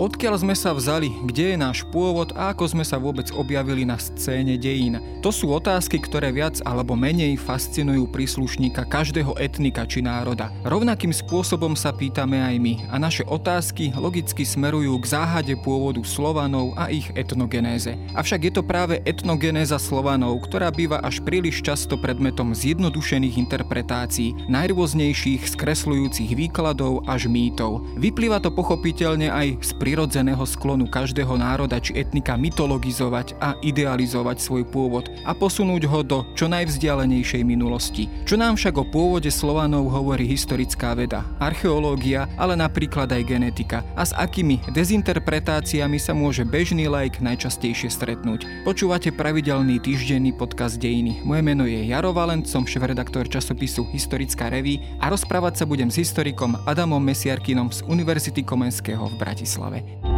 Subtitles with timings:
[0.00, 4.00] Odkiaľ sme sa vzali, kde je náš pôvod a ako sme sa vôbec objavili na
[4.00, 4.96] scéne dejín?
[5.20, 10.48] To sú otázky, ktoré viac alebo menej fascinujú príslušníka každého etnika či národa.
[10.64, 16.72] Rovnakým spôsobom sa pýtame aj my a naše otázky logicky smerujú k záhade pôvodu Slovanov
[16.80, 17.92] a ich etnogenéze.
[18.16, 25.44] Avšak je to práve etnogenéza Slovanov, ktorá býva až príliš často predmetom zjednodušených interpretácií, najrôznejších
[25.44, 27.84] skresľujúcich výkladov až mýtov.
[28.00, 34.62] Vyplýva to pochopiteľne aj z prirodzeného sklonu každého národa či etnika mytologizovať a idealizovať svoj
[34.62, 38.06] pôvod a posunúť ho do čo najvzdialenejšej minulosti.
[38.22, 44.06] Čo nám však o pôvode Slovanov hovorí historická veda, archeológia, ale napríklad aj genetika a
[44.06, 48.46] s akými dezinterpretáciami sa môže bežný like najčastejšie stretnúť.
[48.62, 51.18] Počúvate pravidelný týždenný podcast Dejiny.
[51.26, 55.98] Moje meno je Jaro Valent, som šéf-redaktor časopisu Historická reví a rozprávať sa budem s
[55.98, 59.79] historikom Adamom Mesiarkinom z Univerzity Komenského v Bratislave.
[59.80, 60.09] why.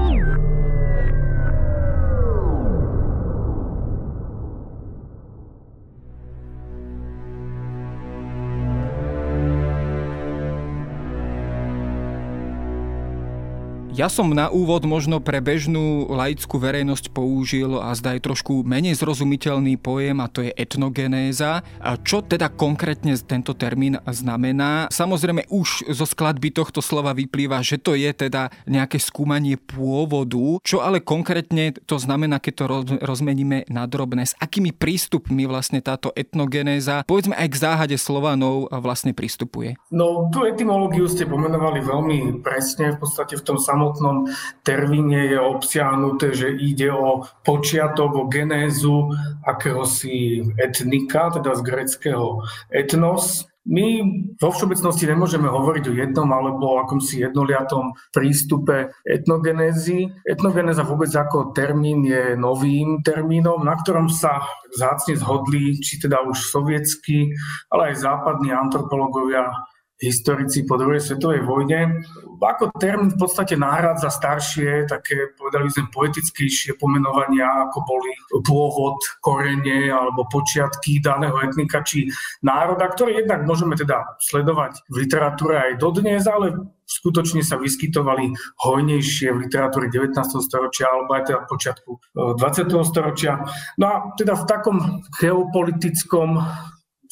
[13.93, 19.77] Ja som na úvod možno pre bežnú laickú verejnosť použil a zdaj trošku menej zrozumiteľný
[19.77, 21.61] pojem a to je etnogenéza.
[21.77, 24.89] A čo teda konkrétne tento termín znamená?
[24.89, 30.57] Samozrejme už zo skladby tohto slova vyplýva, že to je teda nejaké skúmanie pôvodu.
[30.65, 32.65] Čo ale konkrétne to znamená, keď to
[33.05, 34.25] rozmeníme na drobné?
[34.25, 39.77] S akými prístupmi vlastne táto etnogenéza, povedzme aj k záhade Slovanov vlastne pristupuje?
[39.93, 44.31] No, tú etymológiu ste pomenovali veľmi presne, v podstate v tom samom samotnom
[44.63, 49.11] termíne je obsiahnuté, že ide o počiatok, o genézu
[49.43, 54.03] akéhosi etnika, teda z greckého etnos, my
[54.43, 60.11] vo všeobecnosti nemôžeme hovoriť o jednom alebo akomsi jednoliatom prístupe etnogenézy.
[60.27, 64.43] Etnogenéza vôbec ako termín je novým termínom, na ktorom sa
[64.75, 67.31] zácne zhodli, či teda už sovietskí,
[67.71, 69.47] ale aj západní antropológovia
[70.03, 72.03] historici po druhej svetovej vojne.
[72.43, 78.11] Ako termín v podstate nahrádza staršie, také povedali sme poetickejšie pomenovania, ako boli
[78.43, 82.11] pôvod, korene alebo počiatky daného etnika či
[82.43, 86.51] národa, ktoré jednak môžeme teda sledovať v literatúre aj dodnes, ale
[86.83, 90.19] skutočne sa vyskytovali hojnejšie v literatúre 19.
[90.43, 91.91] storočia alebo aj teda počiatku
[92.37, 92.43] 20.
[92.43, 93.33] E, storočia.
[93.79, 94.77] No a teda v takom
[95.23, 96.43] geopolitickom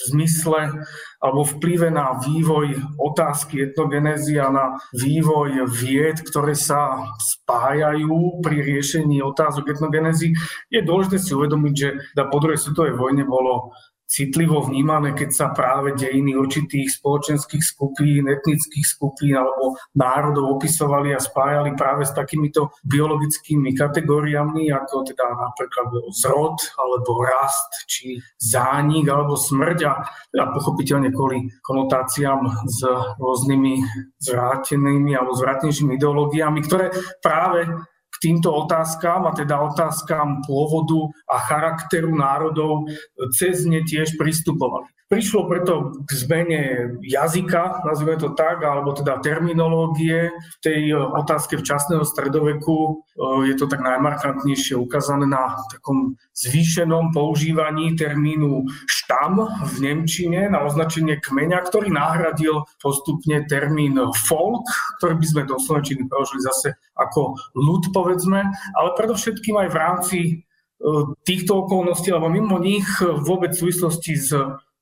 [0.09, 0.87] zmysle
[1.21, 4.66] alebo vplyve na vývoj otázky etnogenézy a na
[4.97, 10.33] vývoj vied, ktoré sa spájajú pri riešení otázok etnogenézy,
[10.72, 13.77] je dôležité si uvedomiť, že po druhej svetovej vojne bolo
[14.10, 21.22] citlivo vnímané, keď sa práve dejiny určitých spoločenských skupín, etnických skupín alebo národov opisovali a
[21.22, 29.38] spájali práve s takýmito biologickými kategóriami, ako teda napríklad zrod, alebo rast, či zánik, alebo
[29.38, 29.78] smrť.
[29.87, 30.03] A
[30.34, 32.82] teda pochopiteľne kvôli konotáciám s
[33.22, 33.87] rôznymi
[34.19, 36.91] zvrátenými alebo zvrátenejšími ideológiami, ktoré
[37.22, 37.70] práve
[38.20, 42.86] týmto otázkam, a teda otázkam pôvodu a charakteru národov,
[43.32, 44.86] cez ne tiež pristupovali.
[45.10, 46.62] Prišlo preto k zmene
[47.03, 50.31] jazyka, nazvime to tak, alebo teda terminológie.
[50.31, 53.03] V tej otázke včasného stredoveku
[53.43, 61.19] je to tak najmarkantnejšie ukázané na takom zvýšenom používaní termínu štam v Nemčine na označenie
[61.19, 64.70] kmeňa, ktorý nahradil postupne termín folk,
[65.03, 68.47] ktorý by sme do Slovenčiny preložili zase ako ľud, povedzme,
[68.78, 70.19] ale predovšetkým aj v rámci
[71.26, 74.31] týchto okolností, alebo mimo nich vôbec v súvislosti s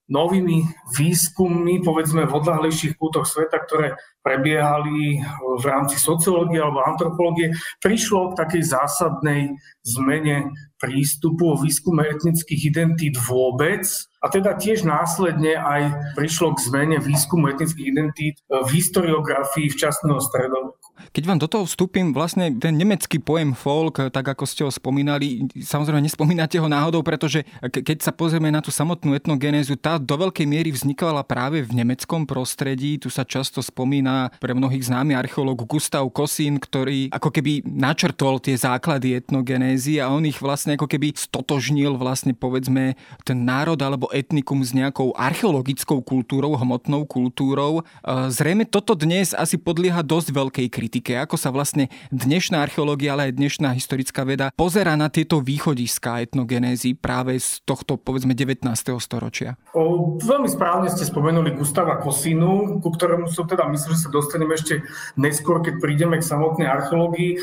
[0.08, 0.64] novými
[0.96, 5.24] výskummi, povedzme v odlahlejších kútoch sveta, ktoré prebiehali
[5.56, 9.56] v rámci sociológie alebo antropológie, prišlo k takej zásadnej
[9.88, 13.88] zmene prístupu o výskume etnických identít vôbec
[14.20, 20.76] a teda tiež následne aj prišlo k zmene výskumu etnických identít v historiografii včasného stredoveku.
[21.14, 25.46] Keď vám do toho vstúpim, vlastne ten nemecký pojem folk, tak ako ste ho spomínali,
[25.54, 30.46] samozrejme nespomínate ho náhodou, pretože keď sa pozrieme na tú samotnú etnogenézu, tá do veľkej
[30.50, 32.98] miery vznikala práve v nemeckom prostredí.
[32.98, 38.58] Tu sa často spomína pre mnohých známy archeológ Gustav Kosín, ktorý ako keby načrtol tie
[38.58, 44.66] základy etnogenézy a on ich vlastne ako keby stotožnil vlastne povedzme ten národ alebo etnikum
[44.66, 47.86] s nejakou archeologickou kultúrou, hmotnou kultúrou.
[48.06, 53.38] Zrejme toto dnes asi podlieha dosť veľkej kritike, ako sa vlastne dnešná archeológia, ale aj
[53.38, 58.64] dnešná historická veda pozera na tieto východiska etnogenézy práve z tohto, povedzme, 19.
[58.98, 59.60] storočia?
[59.76, 64.16] O, veľmi správne ste spomenuli Gustava Kosinu, ku ktorému som teda myslel, že sa sa
[64.16, 64.80] dostaneme ešte
[65.20, 67.36] neskôr, keď prídeme k samotnej archeológii.
[67.36, 67.38] E,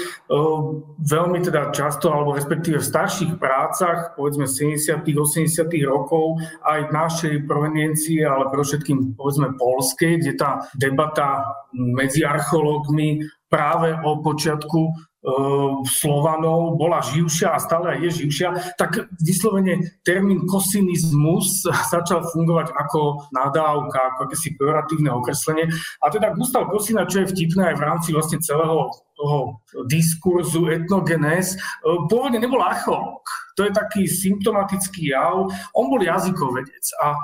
[0.97, 8.25] veľmi teda často, alebo respektíve v starších prácach, povedzme 70 80 rokov, aj našej proveniencii,
[8.25, 11.45] ale pre všetkým povedzme polskej, kde tá debata
[11.75, 13.21] medzi archeológmi
[13.55, 14.91] práve o počiatku
[15.25, 23.25] Ehm, Slovanov bola živšia a stále je živšia, tak vyslovene termín kosinizmus začal fungovať ako
[23.33, 25.65] nadávka, ako akési pejoratívne okreslenie.
[26.05, 29.37] A teda Gustav Kosina, čo je vtipné aj v rámci vlastne celého toho
[29.89, 31.57] diskurzu etnogenes,
[32.11, 33.25] pôvodne nebol archeológ.
[33.57, 35.47] To je taký symptomatický jav.
[35.73, 37.15] On bol jazykovedec a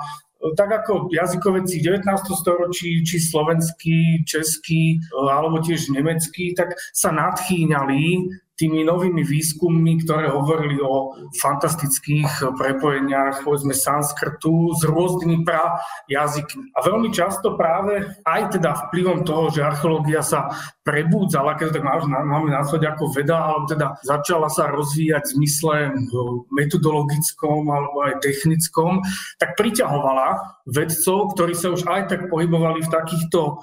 [0.58, 2.02] tak ako jazykovedci 19.
[2.34, 8.26] storočí, či slovenský, český, alebo tiež nemecký, tak sa nadchýňali
[8.62, 16.70] tými novými výskummi, ktoré hovorili o fantastických prepojeniach, povedzme sanskrtu s rôznymi pra jazykmi.
[16.78, 20.54] A veľmi často práve aj teda vplyvom toho, že archeológia sa
[20.86, 25.74] prebúdzala, keď to tak máme nazvať ako veda, alebo teda začala sa rozvíjať v zmysle
[26.54, 29.02] metodologickom alebo aj technickom,
[29.42, 30.38] tak priťahovala
[30.70, 33.56] vedcov, ktorí sa už aj tak pohybovali v takýchto uh,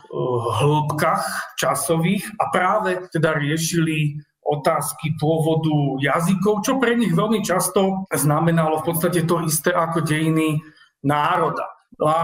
[0.60, 4.19] hĺbkach časových a práve teda riešili
[4.50, 10.57] otázky pôvodu jazykov, čo pre nich veľmi často znamenalo v podstate to isté ako dejiny
[11.06, 11.69] národa.
[12.01, 12.19] No a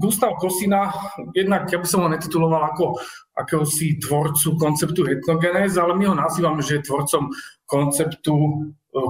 [0.00, 0.90] Gustav Kosina,
[1.34, 2.96] jednak ja by som ho netituloval ako
[3.36, 7.28] akéhosi tvorcu konceptu etnogenéz, ale my ho nazývame, že je tvorcom
[7.66, 8.50] konceptu e,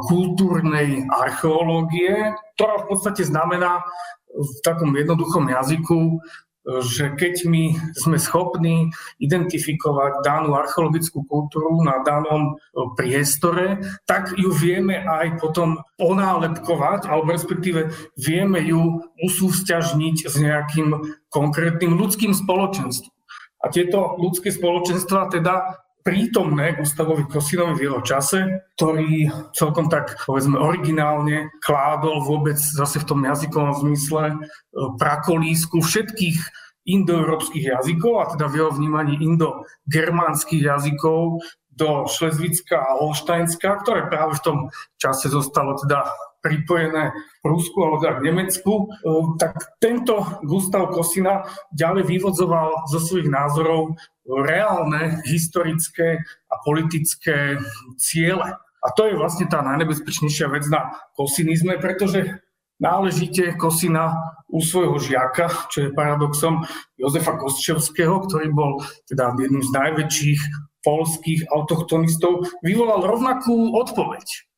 [0.09, 3.85] kultúrnej archeológie, ktorá v podstate znamená
[4.31, 6.23] v takom jednoduchom jazyku
[6.79, 14.55] že keď my sme schopní identifikovať danú archeologickú kultúru na danom e, priestore, tak ju
[14.55, 20.89] vieme aj potom onálepkovať, alebo respektíve vieme ju usúvzťažniť s nejakým
[21.35, 23.11] konkrétnym ľudským spoločenstvom.
[23.61, 30.57] A tieto ľudské spoločenstva teda prítomné Gustavovi Kosinovi v jeho čase, ktorý celkom tak, povedzme,
[30.57, 34.37] originálne kládol vôbec zase v tom jazykovom zmysle e,
[34.97, 36.39] prakolísku všetkých
[36.89, 44.37] indoeurópskych jazykov, a teda v jeho vnímaní indogermánskych jazykov do Šlezvicka a Holštajnska, ktoré práve
[44.37, 44.59] v tom
[45.01, 46.09] čase zostalo teda
[46.41, 48.85] pripojené v Rusku alebo teda v Nemecku, e,
[49.37, 57.61] tak tento Gustav Kosina ďalej vyvodzoval zo svojich názorov reálne historické a politické
[58.01, 58.57] ciele.
[58.81, 62.41] A to je vlastne tá najnebezpečnejšia vec na kosinizme, pretože
[62.81, 64.17] náležite Kosina
[64.49, 66.65] u svojho žiaka, čo je paradoxom
[66.97, 70.41] Jozefa Kostčevského, ktorý bol teda jedným z najväčších
[70.81, 74.50] polských autochtonistov, vyvolal rovnakú odpoveď.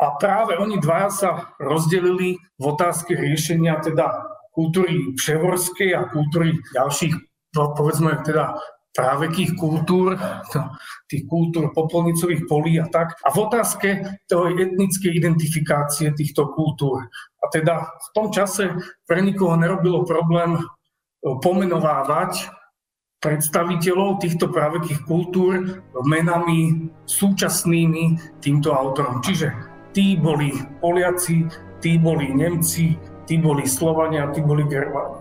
[0.00, 1.30] A práve oni dvaja sa
[1.60, 4.08] rozdelili v otázke riešenia teda
[4.56, 7.14] kultúry převorskej a kultúry ďalších,
[7.52, 8.56] povedzme teda
[8.90, 10.18] právekých kultúr,
[11.06, 13.14] tých kultúr popolnicových polí a tak.
[13.22, 13.88] A v otázke
[14.26, 17.06] tej etnickej identifikácie týchto kultúr.
[17.40, 18.74] A teda v tom čase
[19.06, 20.62] pre nikoho nerobilo problém e,
[21.22, 22.50] pomenovávať
[23.22, 29.20] predstaviteľov týchto právekých kultúr menami súčasnými týmto autorom.
[29.20, 31.46] Čiže tí boli Poliaci,
[31.80, 35.18] tí boli Nemci, tí boli Slovania, tí boli Germáni.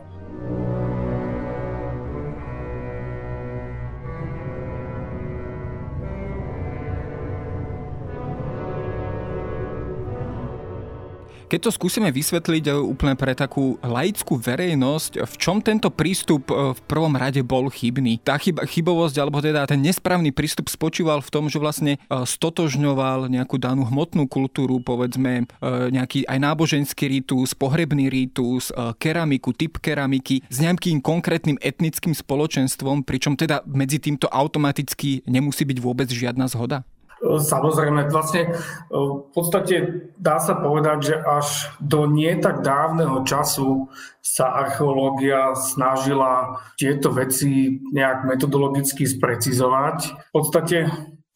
[11.49, 16.77] Keď to skúsime vysvetliť e, úplne pre takú laickú verejnosť, v čom tento prístup e,
[16.77, 18.21] v prvom rade bol chybný?
[18.21, 23.33] Tá chyba, chybovosť, alebo teda ten nesprávny prístup spočíval v tom, že vlastne e, stotožňoval
[23.33, 28.69] nejakú danú hmotnú kultúru, povedzme nejaký aj náboženský rítus, pohrebný rítus,
[29.01, 35.77] keramiku, typ keramiky s nejakým konkrétnym etnickým spoločenstvom, pričom teda medzi týmto automaticky nemusí byť
[35.81, 36.85] vôbec žiadna zhoda?
[37.19, 38.51] Samozrejme, vlastne e,
[38.95, 41.47] v podstate dá sa povedať, že až
[41.83, 43.91] do nie tak dávneho času
[44.23, 50.31] sa archeológia snažila tieto veci nejak metodologicky sprecizovať.
[50.31, 50.77] V podstate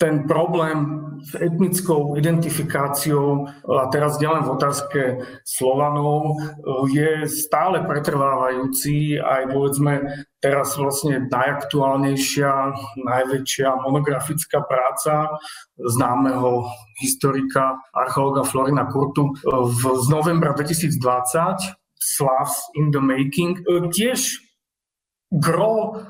[0.03, 5.01] ten problém s etnickou identifikáciou, a teraz nielen v otázke
[5.48, 6.43] Slovanov,
[6.91, 12.51] je stále pretrvávajúci aj povedzme teraz vlastne najaktuálnejšia,
[13.00, 15.39] najväčšia monografická práca
[15.79, 16.67] známeho
[17.00, 21.00] historika, archeologa Florina Kurtu v, z novembra 2020
[21.95, 23.63] Slavs in the Making.
[23.95, 24.43] Tiež
[25.31, 26.03] gro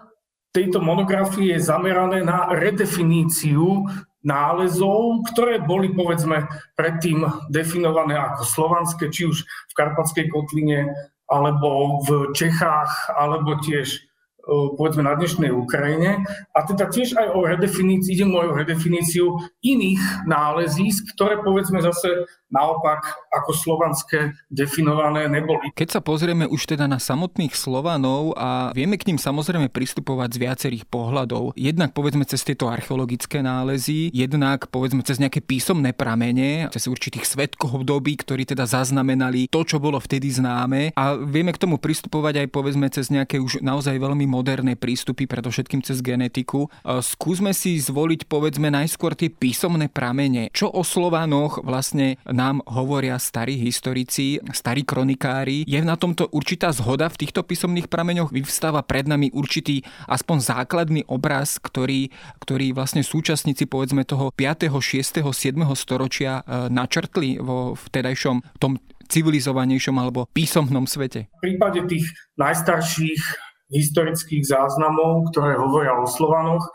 [0.54, 3.90] tejto monografie je zamerané na redefiníciu
[4.24, 6.48] nálezov, ktoré boli povedzme
[6.80, 10.94] predtým definované ako slovanské, či už v Karpatskej kotline,
[11.28, 14.06] alebo v Čechách, alebo tiež
[14.48, 16.20] povedzme na dnešnej Ukrajine
[16.52, 23.02] a teda tiež aj o redefinícii, ide o redefiníciu iných nálezísk, ktoré povedzme zase naopak
[23.34, 25.74] ako slovanské definované neboli.
[25.74, 30.42] Keď sa pozrieme už teda na samotných Slovanov a vieme k ním samozrejme pristupovať z
[30.44, 36.86] viacerých pohľadov, jednak povedzme cez tieto archeologické nálezy, jednak povedzme cez nejaké písomné pramene, cez
[36.86, 41.82] určitých svetkov doby, ktorí teda zaznamenali to, čo bolo vtedy známe a vieme k tomu
[41.82, 46.74] pristupovať aj povedzme cez nejaké už naozaj veľmi moderné prístupy, predovšetkým cez genetiku.
[46.82, 50.50] Skúsme si zvoliť povedzme najskôr tie písomné pramene.
[50.50, 55.70] Čo o Slovanoch vlastne nám hovoria starí historici, starí kronikári.
[55.70, 58.34] Je na tomto určitá zhoda v týchto písomných prameňoch?
[58.34, 62.10] Vyvstáva pred nami určitý aspoň základný obraz, ktorý,
[62.42, 65.62] ktorý vlastne súčasníci povedzme toho 5., 6., 7.
[65.78, 71.30] storočia e, načrtli vo vtedajšom tom civilizovanejšom alebo písomnom svete?
[71.44, 72.10] V prípade tých
[72.40, 76.72] najstarších historických záznamov, ktoré hovoria o Slovanoch, e,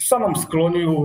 [0.00, 0.96] sa nám skloňujú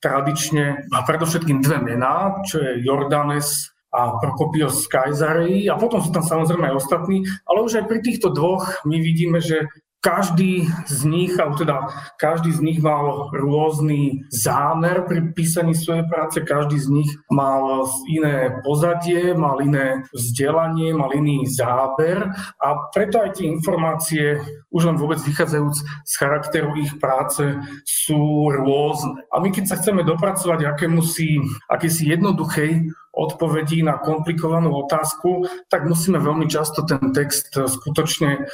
[0.00, 6.14] tradične a predovšetkým dve mená, čo je Jordanes a Prokopios z Kajzarei a potom sú
[6.14, 9.66] tam samozrejme aj ostatní, ale už aj pri týchto dvoch my vidíme, že
[10.00, 11.76] každý z nich, alebo teda
[12.16, 18.64] každý z nich mal rôzny zámer pri písaní svojej práce, každý z nich mal iné
[18.64, 24.40] pozadie, mal iné vzdelanie, mal iný záber a preto aj tie informácie,
[24.72, 25.76] už len vôbec vychádzajúc
[26.08, 29.20] z charakteru ich práce, sú rôzne.
[29.28, 36.16] A my keď sa chceme dopracovať akémusi, akési jednoduchej odpovedí na komplikovanú otázku, tak musíme
[36.22, 38.48] veľmi často ten text skutočne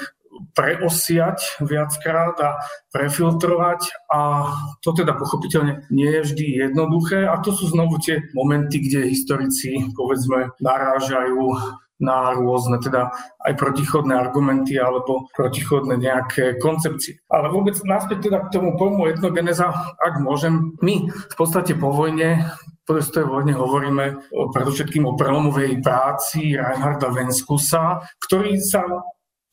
[0.55, 2.51] preosiať viackrát a
[2.91, 4.11] prefiltrovať.
[4.13, 4.51] A
[4.81, 7.29] to teda pochopiteľne nie je vždy jednoduché.
[7.29, 11.57] A to sú znovu tie momenty, kde historici povedzme narážajú
[11.97, 13.09] na rôzne teda
[13.41, 17.25] aj protichodné argumenty alebo protichodné nejaké koncepcie.
[17.33, 22.45] Ale vôbec naspäť teda k tomu pojmu etnogeneza, ak môžem, my v podstate po vojne
[22.87, 28.87] po tej vojne hovoríme predovšetkým o prelomovej práci Reinharda Venskusa, ktorý sa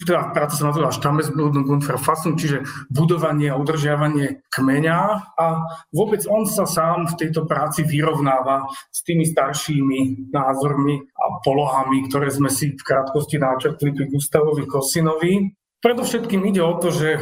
[0.07, 4.99] teda práca sa nazýva Stammesbildung und Verfassung, čiže budovanie a udržiavanie kmeňa
[5.39, 5.45] a
[5.91, 12.31] vôbec on sa sám v tejto práci vyrovnáva s tými staršími názormi a polohami, ktoré
[12.31, 15.53] sme si v krátkosti načrtli pri Gustavovi Kosinovi.
[15.83, 17.19] Predovšetkým ide o to, že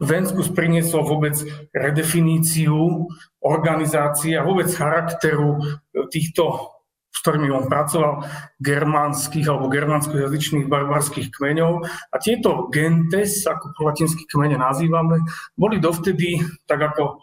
[0.00, 1.36] Venskus priniesol vôbec
[1.76, 3.04] redefiníciu
[3.44, 5.60] organizácie a vôbec charakteru
[6.08, 6.72] týchto
[7.12, 8.24] s ktorými on pracoval,
[8.64, 11.84] germánskych alebo germánsko-jazyčných barbarských kmeňov.
[11.84, 15.20] A tieto gentes, ako po latinsky kmene nazývame,
[15.52, 17.20] boli dovtedy, tak ako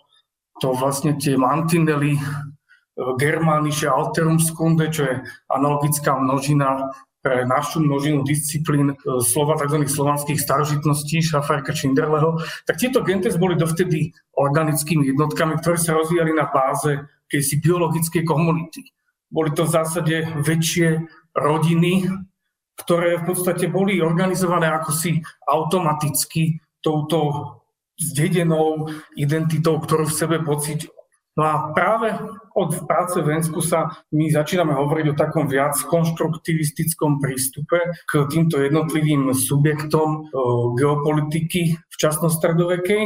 [0.62, 2.22] to vlastne tie mantinely
[3.16, 5.16] Germánische Alterumskunde, čo je
[5.48, 9.84] analogická množina pre našu množinu disciplín e, slova tzv.
[9.84, 16.48] slovanských starožitností Šafárka Činderleho, tak tieto gentes boli dovtedy organickými jednotkami, ktoré sa rozvíjali na
[16.48, 16.96] báze
[17.28, 18.88] kejsi biologickej komunity.
[19.30, 21.06] Boli to v zásade väčšie
[21.38, 22.10] rodiny,
[22.82, 27.60] ktoré v podstate boli organizované ako si automaticky touto
[28.00, 28.88] zdedenou
[29.20, 30.88] identitou, ktorú v sebe pocit.
[31.38, 32.16] No a práve
[32.56, 39.32] od práce Vensku sa my začíname hovoriť o takom viac konštruktivistickom prístupe k týmto jednotlivým
[39.32, 40.32] subjektom
[40.76, 43.04] geopolitiky v časnostredovekej.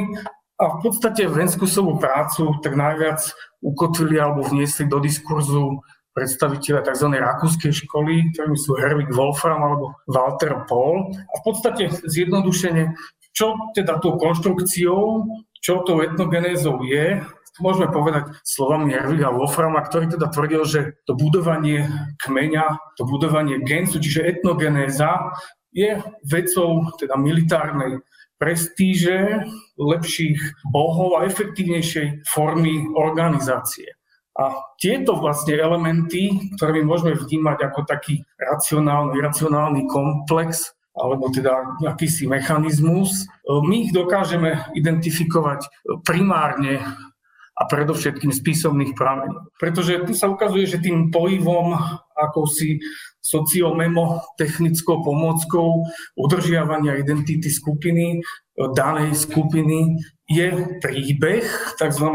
[0.62, 3.22] A v podstate Venskusovú prácu tak najviac
[3.62, 5.82] ukotvili alebo vniesli do diskurzu
[6.14, 7.08] predstaviteľe tzv.
[7.18, 11.10] rakúskej školy, ktorými sú Herwig Wolfram alebo Walter Paul.
[11.14, 12.94] A v podstate zjednodušene,
[13.34, 15.26] čo teda tou konštrukciou,
[15.60, 17.22] čo tou etnogenézou je,
[17.62, 21.86] môžeme povedať slovami Herwiga Wolframa, ktorý teda tvrdil, že to budovanie
[22.26, 25.34] kmeňa, to budovanie gensu, čiže etnogenéza,
[25.74, 28.02] je vecou teda militárnej
[28.38, 29.46] prestíže,
[29.78, 30.38] lepších
[30.70, 33.90] bohov a efektívnejšej formy organizácie.
[34.34, 41.82] A tieto vlastne elementy, ktoré my môžeme vnímať ako taký racionálny, iracionálny komplex, alebo teda
[41.86, 45.66] akýsi mechanizmus, my ich dokážeme identifikovať
[46.06, 46.82] primárne
[47.54, 49.54] a predovšetkým z písomných prameňov.
[49.62, 51.78] Pretože tu sa ukazuje, že tým pohyvom
[52.18, 52.82] akousi
[53.22, 55.86] sociomemo technickou pomôckou
[56.18, 58.26] udržiavania identity skupiny,
[58.58, 59.98] danej skupiny
[60.30, 61.46] je príbeh,
[61.78, 62.08] tzv.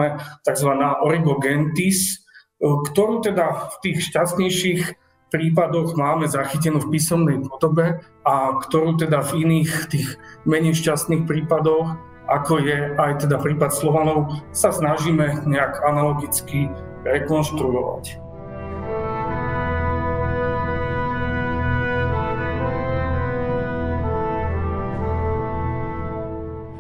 [0.46, 0.70] tzv.
[1.02, 2.24] origogentis,
[2.58, 4.82] ktorú teda v tých šťastnejších
[5.28, 10.08] prípadoch máme zachytenú v písomnej podobe a ktorú teda v iných tých
[10.48, 11.94] menej šťastných prípadoch,
[12.28, 16.68] ako je aj teda prípad Slovanov, sa snažíme nejak analogicky
[17.04, 18.27] rekonštruovať.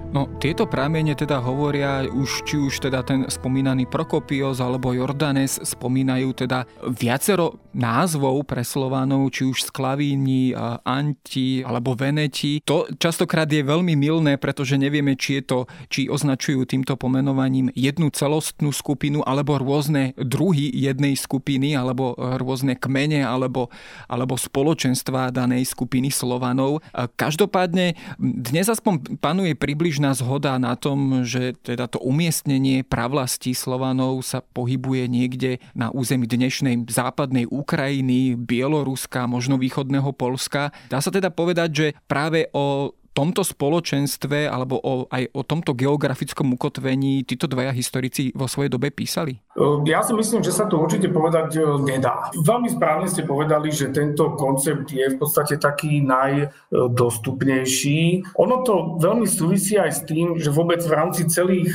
[0.08, 6.32] No, tieto pramene teda hovoria už, či už teda ten spomínaný Prokopios alebo Jordanes spomínajú
[6.32, 6.64] teda
[6.96, 10.56] viacero názvov pre Slovanov, či už Sklavíni,
[10.88, 12.64] Anti alebo Veneti.
[12.64, 15.58] To častokrát je veľmi milné, pretože nevieme, či je to,
[15.92, 23.28] či označujú týmto pomenovaním jednu celostnú skupinu alebo rôzne druhy jednej skupiny alebo rôzne kmene
[23.28, 23.68] alebo,
[24.08, 26.80] alebo spoločenstva danej skupiny Slovanov.
[26.96, 34.22] Každopádne dnes aspoň panuje približne bežná zhoda na tom, že teda to umiestnenie pravlasti Slovanov
[34.22, 40.70] sa pohybuje niekde na území dnešnej západnej Ukrajiny, Bieloruska, možno východného Polska.
[40.86, 46.54] Dá sa teda povedať, že práve o tomto spoločenstve alebo o, aj o tomto geografickom
[46.54, 49.42] ukotvení títo dvaja historici vo svojej dobe písali?
[49.90, 52.30] Ja si myslím, že sa to určite povedať nedá.
[52.34, 58.22] Veľmi správne ste povedali, že tento koncept je v podstate taký najdostupnejší.
[58.38, 61.74] Ono to veľmi súvisí aj s tým, že vôbec v rámci celých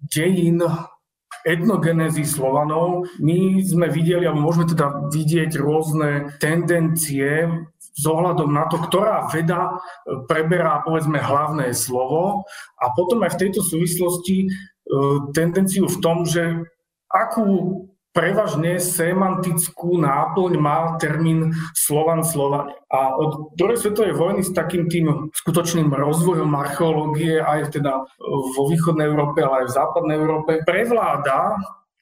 [0.00, 0.64] dejín
[1.44, 3.08] etnogenézy Slovanov.
[3.20, 7.48] My sme videli, alebo môžeme teda vidieť rôzne tendencie
[7.94, 9.72] s ohľadom na to, ktorá veda e,
[10.30, 12.46] preberá povedzme hlavné slovo
[12.78, 14.48] a potom aj v tejto súvislosti e,
[15.34, 16.64] tendenciu v tom, že
[17.10, 22.74] akú prevažne semantickú náplň má termín Slovan Slovan.
[22.90, 28.02] A od druhej svetovej vojny s takým tým skutočným rozvojom archeológie aj teda
[28.58, 31.54] vo východnej Európe, ale aj v západnej Európe prevláda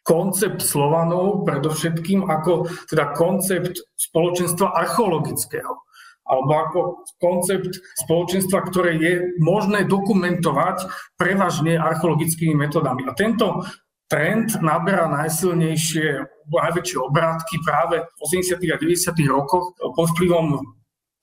[0.08, 5.84] koncept Slovanov predovšetkým ako teda koncept spoločenstva archeologického
[6.28, 6.80] alebo ako
[7.16, 7.72] koncept
[8.04, 10.84] spoločenstva, ktoré je možné dokumentovať
[11.16, 13.08] prevažne archeologickými metodami.
[13.08, 13.64] A tento
[14.12, 16.08] trend naberá najsilnejšie,
[16.52, 18.60] najväčšie obrátky práve v 80.
[18.60, 19.16] a 90.
[19.24, 20.60] rokoch pod vplyvom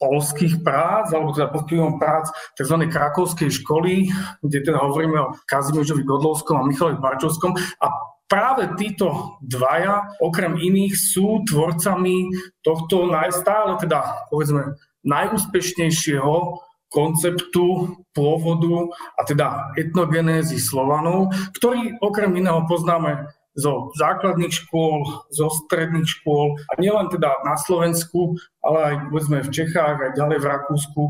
[0.01, 2.89] polských prác, alebo teda pod vplyvom prác tzv.
[2.89, 4.09] krakovskej školy,
[4.43, 7.55] kde teda hovoríme o Kazimiežovi Godlovskom a Michalovi Barčovskom.
[7.79, 7.87] A
[8.25, 12.29] práve títo dvaja, okrem iných, sú tvorcami
[12.65, 23.29] tohto najstále, teda povedzme najúspešnejšieho konceptu pôvodu a teda etnogenézy Slovanov, ktorý okrem iného poznáme
[23.55, 29.53] zo základných škôl, zo stredných škôl a nielen teda na Slovensku, ale aj povedzme v
[29.53, 31.01] Čechách, aj ďalej v Rakúsku,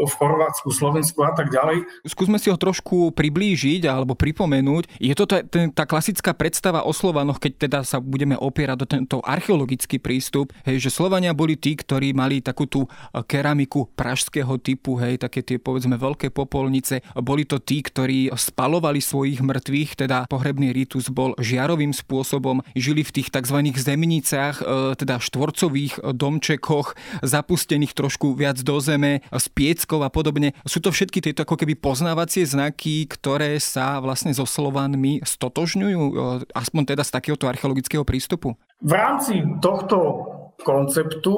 [0.00, 1.84] v Chorvátsku, Slovensku a tak ďalej.
[2.08, 4.96] Skúsme si ho trošku priblížiť alebo pripomenúť.
[4.96, 10.00] Je to tá, klasická predstava o Slovanoch, keď teda sa budeme opierať do tento archeologický
[10.00, 12.88] prístup, hej, že Slovania boli tí, ktorí mali takú tú e,
[13.26, 17.04] keramiku pražského typu, hej, také tie povedzme veľké popolnice.
[17.20, 23.20] Boli to tí, ktorí spalovali svojich mŕtvych, teda pohrebný ritus bol žiarovým spôsobom, žili v
[23.20, 23.58] tých tzv.
[23.76, 29.46] zemnicách, e, teda štvorcových domčekoch, zapustených trošku viac do zeme, s
[29.80, 30.52] jazyskov a podobne.
[30.68, 36.12] Sú to všetky tieto ako keby poznávacie znaky, ktoré sa vlastne so Slovanmi stotožňujú, e,
[36.52, 38.60] aspoň teda z takéhoto archeologického prístupu?
[38.84, 40.28] V rámci tohto
[40.62, 41.36] konceptu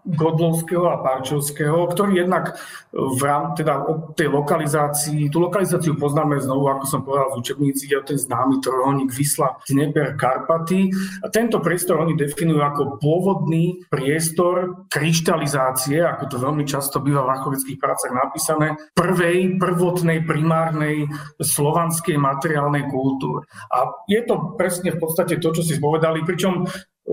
[0.00, 2.56] Godlovského a Parčovského, ktorý jednak
[2.90, 7.86] v rám, teda o tej lokalizácii, tú lokalizáciu poznáme znovu, ako som povedal v učebníci,
[7.86, 10.88] ide o ten známy trojuholník Vysla, Dneper, Karpaty.
[11.20, 17.36] A tento priestor oni definujú ako pôvodný priestor kryštalizácie, ako to veľmi často býva v
[17.36, 21.06] archeologických prácach napísané, prvej, prvotnej, primárnej
[21.38, 23.44] slovanskej materiálnej kultúry.
[23.68, 26.64] A je to presne v podstate to, čo si povedali, pričom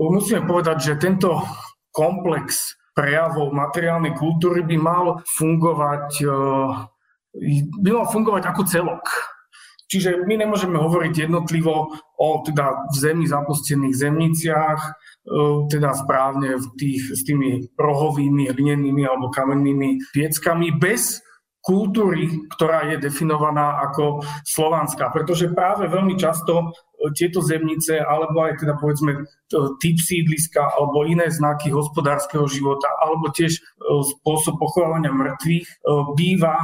[0.06, 1.42] musíme povedať, že tento
[1.90, 5.04] komplex prejavov materiálnej kultúry by mal
[5.38, 6.70] fungovať, eh,
[7.82, 9.04] by mal fungovať ako celok.
[9.88, 16.66] Čiže my nemôžeme hovoriť jednotlivo o teda v zemi zapustených zemniciach, eh, teda správne v
[16.78, 21.22] tých, s tými rohovými, hlinenými alebo kamennými pieckami bez
[21.62, 25.10] kultúry, ktorá je definovaná ako slovanská.
[25.10, 26.72] Pretože práve veľmi často
[27.14, 29.22] tieto zemnice, alebo aj teda povedzme
[29.78, 33.60] typ sídliska, alebo iné znaky hospodárskeho života, alebo tiež e,
[34.18, 35.74] spôsob pochovávania mŕtvych e,
[36.18, 36.58] býva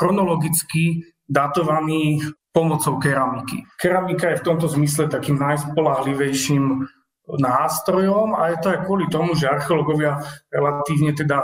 [0.00, 2.24] chronologicky datovaný
[2.56, 3.68] pomocou keramiky.
[3.76, 6.88] Keramika je v tomto zmysle takým najspolahlivejším
[7.36, 11.42] nástrojom a je to aj kvôli tomu, že archeológovia relatívne teda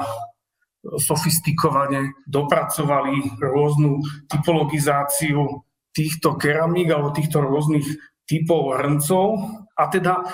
[0.82, 5.62] sofistikovane dopracovali rôznu typologizáciu
[5.94, 7.86] týchto keramík alebo týchto rôznych
[8.26, 9.38] typov hrncov.
[9.78, 10.26] A teda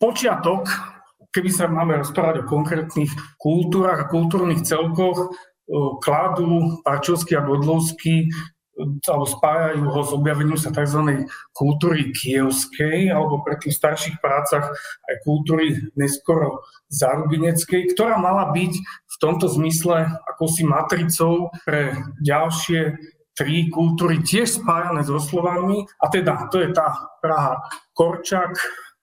[0.00, 0.68] počiatok,
[1.28, 5.32] keby sa máme rozprávať o konkrétnych kultúrach a kultúrnych celkoch,
[6.02, 8.28] kladú Parčovský a Godlovský
[8.80, 11.28] alebo spájajú ho s objavením sa tzv.
[11.52, 14.72] kultúry kievskej alebo pre tých starších prácach
[15.08, 22.96] aj kultúry neskoro zarubineckej, ktorá mala byť v tomto zmysle akousi matricou pre ďalšie
[23.32, 27.60] tri kultúry tiež spájané so Slovanmi a teda to je tá Praha
[27.96, 28.56] Korčak,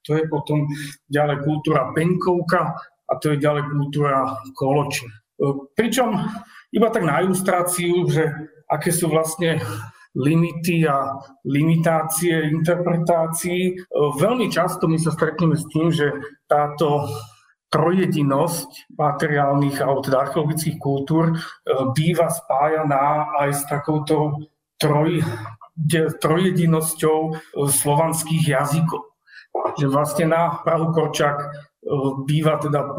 [0.06, 0.66] to je potom
[1.10, 2.74] ďalej kultúra Peňkovka
[3.10, 5.10] a to je ďalej kultúra Koločin.
[5.74, 6.14] Pričom
[6.70, 8.30] iba tak na ilustráciu, že
[8.70, 9.58] aké sú vlastne
[10.14, 11.14] limity a
[11.46, 13.78] limitácie interpretácií.
[14.18, 16.10] Veľmi často my sa stretneme s tým, že
[16.50, 17.06] táto
[17.70, 21.34] trojedinosť materiálnych alebo teda archeologických kultúr e,
[21.94, 24.42] býva spájaná aj s takouto
[24.74, 25.22] troj,
[26.18, 27.32] trojedinosťou e,
[27.70, 29.06] slovanských jazykov.
[29.78, 31.48] Že vlastne na Prahu Korčak e,
[32.26, 32.90] býva teda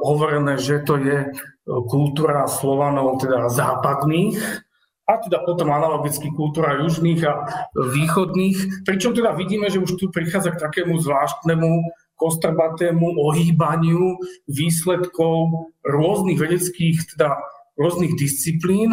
[0.00, 1.28] hovorené, že to je
[1.66, 4.65] kultúra Slovanov teda západných,
[5.06, 7.32] a teda potom analogicky kultúra južných a
[7.78, 8.82] východných.
[8.82, 11.70] Pričom teda vidíme, že už tu prichádza k takému zvláštnemu
[12.18, 14.18] kostrbatému ohýbaniu
[14.50, 17.38] výsledkov rôznych vedeckých, teda
[17.76, 18.90] rôznych disciplín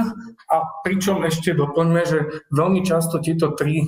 [0.51, 2.19] a pričom ešte doplňme, že
[2.51, 3.87] veľmi často tieto tri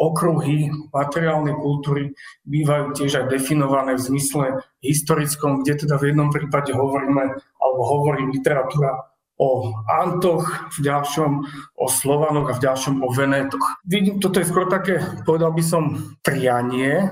[0.00, 2.16] okruhy materiálnej kultúry
[2.48, 4.44] bývajú tiež aj definované v zmysle
[4.80, 9.09] historickom, kde teda v jednom prípade hovoríme, alebo hovorí literatúra
[9.40, 10.44] o Antoch,
[10.76, 11.30] v ďalšom
[11.80, 13.80] o Slovanoch a v ďalšom o Venétoch.
[13.88, 17.08] Vidím, toto je skôr také, povedal by som, prianie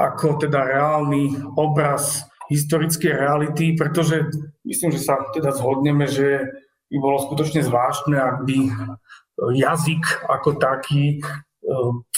[0.00, 4.24] ako teda reálny obraz historickej reality, pretože
[4.64, 6.48] myslím, že sa teda zhodneme, že
[6.88, 8.58] by bolo skutočne zvláštne, ak by
[9.54, 11.20] jazyk ako taký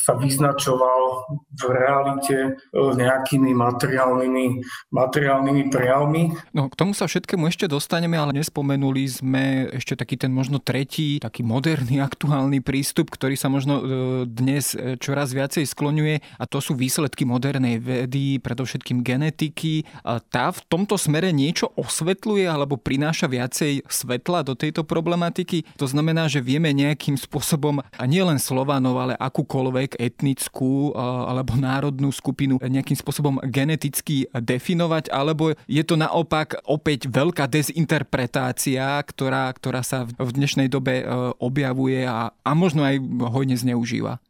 [0.03, 4.47] sa vyznačoval v realite e, nejakými materiálnymi,
[4.91, 6.23] materiálnymi prejavmi.
[6.51, 11.23] No, k tomu sa všetkému ešte dostaneme, ale nespomenuli sme ešte taký ten možno tretí,
[11.23, 13.85] taký moderný, aktuálny prístup, ktorý sa možno e,
[14.27, 19.87] dnes čoraz viacej skloňuje a to sú výsledky modernej vedy, predovšetkým genetiky.
[20.03, 25.63] A tá v tomto smere niečo osvetľuje alebo prináša viacej svetla do tejto problematiky.
[25.79, 32.63] To znamená, že vieme nejakým spôsobom a nielen Slovanov, ale akúkoľvek etnickú alebo národnú skupinu
[32.63, 40.31] nejakým spôsobom geneticky definovať, alebo je to naopak opäť veľká dezinterpretácia, ktorá, ktorá sa v
[40.31, 41.05] dnešnej dobe e,
[41.43, 43.03] objavuje a, a možno aj
[43.35, 44.23] hojne zneužíva?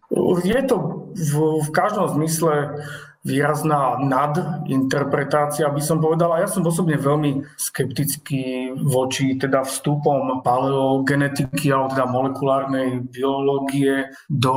[0.45, 0.77] Je to
[1.13, 2.81] v, v každom zmysle
[3.23, 6.35] výrazná nadinterpretácia, by som povedal.
[6.35, 14.55] A ja som osobne veľmi skeptický voči teda vstupom paleogenetiky alebo teda molekulárnej biológie do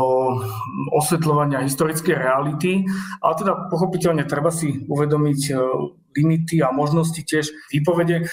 [0.97, 2.81] osvetľovania historickej reality.
[3.21, 5.53] Ale teda pochopiteľne treba si uvedomiť e,
[6.17, 8.17] limity a možnosti tiež výpovede.
[8.17, 8.25] E,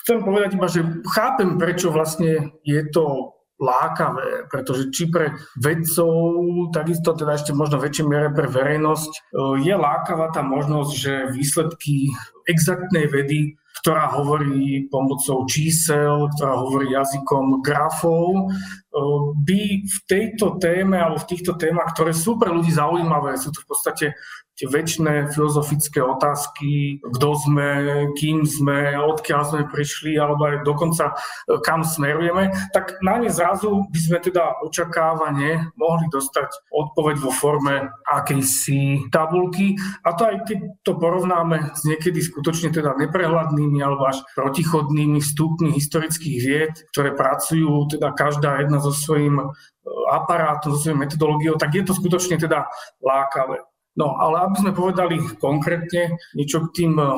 [0.00, 0.80] chcem povedať iba, že
[1.12, 6.10] chápem, prečo vlastne je to lákavé, pretože či pre vedcov,
[6.74, 9.20] takisto teda ešte možno väčšej miere pre verejnosť, e,
[9.62, 12.10] je lákavá tá možnosť, že výsledky
[12.50, 18.54] exaktnej vedy ktorá hovorí pomocou čísel, ktorá hovorí jazykom grafov,
[19.42, 23.64] by v tejto téme alebo v týchto témach, ktoré sú pre ľudí zaujímavé, sú to
[23.64, 24.06] v podstate
[24.52, 27.70] tie väčšie filozofické otázky, kto sme,
[28.20, 33.88] kým sme, odkiaľ sme prišli, alebo aj dokonca e, kam smerujeme, tak na ne zrazu
[33.88, 39.74] by sme teda očakávane mohli dostať odpoveď vo forme akejsi tabulky.
[40.04, 45.72] A to aj keď to porovnáme s niekedy skutočne teda neprehľadnými alebo až protichodnými vstupmi
[45.72, 49.44] historických vied, ktoré pracujú teda každá jedna so svojím e,
[50.10, 52.66] aparátom, so svojou metodológiou, tak je to skutočne teda
[52.98, 53.62] lákavé.
[53.96, 57.12] No ale aby sme povedali konkrétne niečo k tým eh,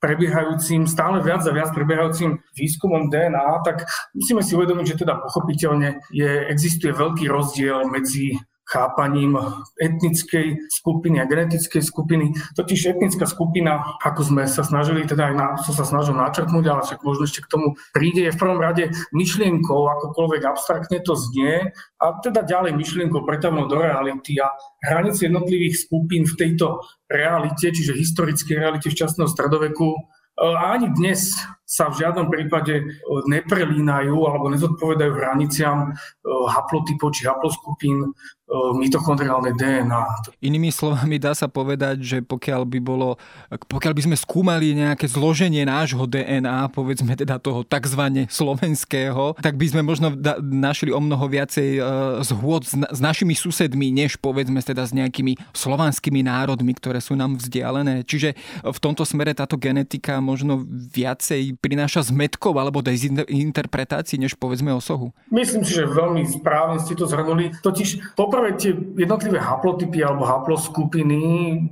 [0.00, 6.02] prebiehajúcim, stále viac a viac prebiehajúcim výskumom DNA, tak musíme si uvedomiť, že teda pochopiteľne
[6.10, 8.34] je, existuje veľký rozdiel medzi
[8.72, 9.36] chápaním
[9.76, 12.32] etnickej skupiny a genetickej skupiny.
[12.56, 16.80] Totiž etnická skupina, ako sme sa snažili, teda aj na, som sa snažil načrtnúť, ale
[16.88, 21.68] však možno ešte k tomu príde, je v prvom rade myšlienkou, akokoľvek abstraktne to znie,
[22.00, 24.48] a teda ďalej myšlienkou pretavnou do reality a
[24.80, 29.94] hranice jednotlivých skupín v tejto realite, čiže historickej realite včasného stredoveku,
[30.32, 31.36] a ani dnes
[31.72, 32.84] sa v žiadnom prípade e,
[33.32, 35.90] neprelínajú alebo nezodpovedajú hraniciam e,
[36.52, 38.08] haplotypov či haploskupín e,
[38.76, 40.36] mitochondriálne DNA.
[40.44, 43.16] Inými slovami dá sa povedať, že pokiaľ by bolo,
[43.72, 48.28] pokiaľ by sme skúmali nejaké zloženie nášho DNA, povedzme teda toho tzv.
[48.28, 50.12] slovenského, tak by sme možno
[50.44, 51.80] našli o mnoho viacej
[52.28, 58.04] zhôd s našimi susedmi, než povedzme teda s nejakými slovanskými národmi, ktoré sú nám vzdialené.
[58.04, 65.14] Čiže v tomto smere táto genetika možno viacej prináša zmetkov alebo dezinterpretácií, než povedzme osohu?
[65.30, 67.54] Myslím si, že veľmi správne ste to zhrnuli.
[67.62, 71.22] Totiž poprvé tie jednotlivé haplotypy alebo haploskupiny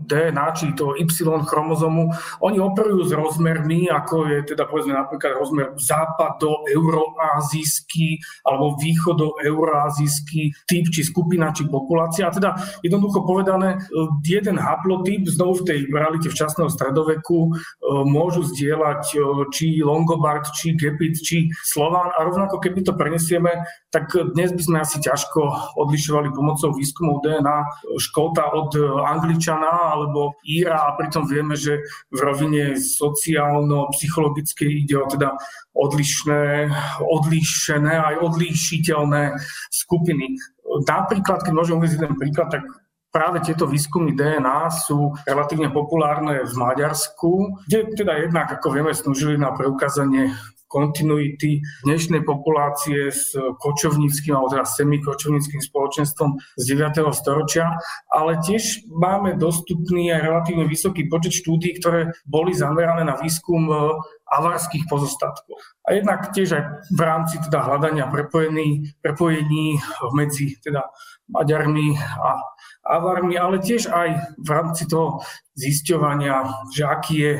[0.06, 1.10] DNA, či to Y
[1.50, 10.86] chromozomu, oni operujú s rozmermi, ako je teda povedzme napríklad rozmer západo-euroazijský alebo východo-euroazijský typ,
[10.94, 12.30] či skupina, či populácia.
[12.30, 12.54] A teda
[12.86, 13.82] jednoducho povedané,
[14.22, 17.58] jeden haplotyp znovu v tej realite včasného stredoveku
[18.06, 19.18] môžu zdieľať
[19.50, 24.78] či Longobard, či Gepit, či Slován a rovnako keby to prenesieme, tak dnes by sme
[24.80, 27.58] asi ťažko odlišovali pomocou výskumov DNA
[27.98, 31.82] Škóta od Angličana alebo Íra a pritom vieme, že
[32.14, 35.34] v rovine sociálno-psychologickej ide o teda
[35.74, 36.70] odlišné,
[37.02, 39.34] odlišené aj odlíšiteľné
[39.70, 40.38] skupiny.
[40.86, 42.62] Napríklad, keď môžem uvieť jeden príklad, tak
[43.10, 49.34] Práve tieto výskumy DNA sú relatívne populárne v Maďarsku, kde teda jednak, ako vieme, snúžili
[49.34, 50.30] na preukázanie
[50.70, 57.02] kontinuity dnešnej populácie s kočovníckým alebo teda semikočovníckým spoločenstvom z 9.
[57.10, 57.74] storočia,
[58.06, 63.98] ale tiež máme dostupný aj relatívne vysoký počet štúdí, ktoré boli zamerané na výskum e,
[64.30, 65.58] avarských pozostatkov.
[65.82, 69.82] A jednak tiež aj v rámci teda hľadania prepojení, prepojení
[70.14, 70.86] medzi teda
[71.26, 72.38] Maďarmi a
[72.80, 75.22] Avarmi, ale tiež aj v rámci toho
[75.58, 77.32] zisťovania, že aký je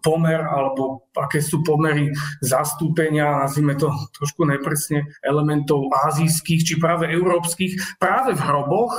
[0.00, 2.08] pomer alebo aké sú pomery
[2.40, 8.96] zastúpenia, nazvime to trošku nepresne, elementov azijských či práve európskych, práve v hroboch,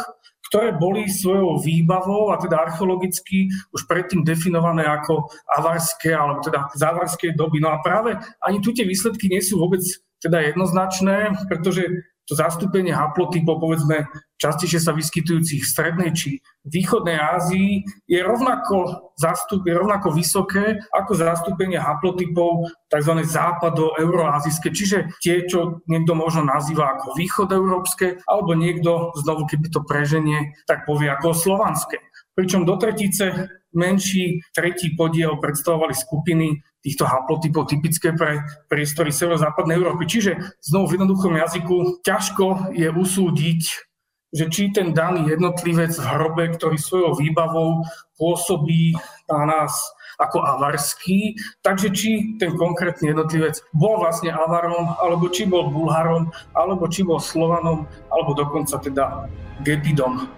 [0.50, 5.26] ktoré boli svojou výbavou a teda archeologicky už predtým definované ako
[5.58, 7.58] avarské alebo teda závarské doby.
[7.58, 9.82] No a práve ani tu tie výsledky nie sú vôbec
[10.22, 11.86] teda jednoznačné, pretože
[12.26, 14.10] to zastúpenie haplotypov, povedzme,
[14.42, 16.30] častejšie sa vyskytujúcich v strednej či
[16.66, 23.14] východnej Ázii, je rovnako, zastup, je rovnako vysoké ako zastúpenie haplotypov tzv.
[23.22, 30.58] západo-euroazijské, čiže tie, čo niekto možno nazýva ako východoeurópske, alebo niekto, znovu keby to preženie,
[30.66, 32.02] tak povie ako slovanské.
[32.36, 40.06] Pričom do tretice menší tretí podiel predstavovali skupiny týchto haplotypov typické pre priestory severozápadnej Európy.
[40.06, 43.62] Čiže znovu v jednoduchom jazyku ťažko je usúdiť,
[44.36, 47.82] že či ten daný jednotlivec v hrobe, ktorý svojou výbavou
[48.22, 48.94] pôsobí
[49.26, 49.74] na nás
[50.16, 56.88] ako avarský, takže či ten konkrétny jednotlivec bol vlastne avarom, alebo či bol bulharom, alebo
[56.88, 59.28] či bol slovanom, alebo dokonca teda
[59.64, 60.32] gepidom.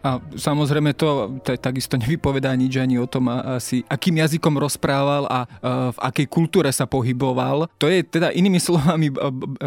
[0.00, 5.44] A samozrejme to, to takisto nevypovedá nič ani o tom asi, akým jazykom rozprával a
[5.92, 7.68] v akej kultúre sa pohyboval.
[7.76, 9.12] To je teda inými slovami,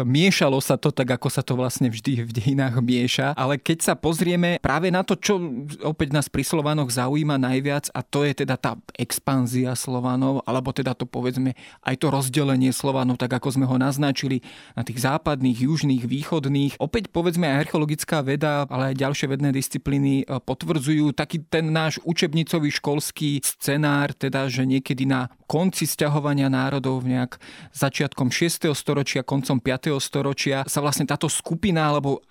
[0.02, 3.38] miešalo sa to tak, ako sa to vlastne vždy v dejinách mieša.
[3.38, 5.38] Ale keď sa pozrieme práve na to, čo
[5.86, 10.98] opäť nás pri Slovanoch zaujíma najviac a to je teda tá expanzia Slovanov, alebo teda
[10.98, 11.54] to povedzme
[11.86, 14.42] aj to rozdelenie Slovanov, tak ako sme ho naznačili
[14.74, 16.82] na tých západných, južných, východných.
[16.82, 22.00] Opäť povedzme aj archeologická veda, ale aj ďalšie vedné disciplíny E, potvrdzujú taký ten náš
[22.02, 27.36] učebnicový školský scenár, teda, že niekedy na konci sťahovania národov nejak
[27.76, 28.72] začiatkom 6.
[28.72, 30.00] storočia, koncom 5.
[30.00, 32.24] storočia sa vlastne táto skupina alebo